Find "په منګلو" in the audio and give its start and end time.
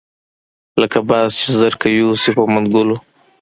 2.37-2.97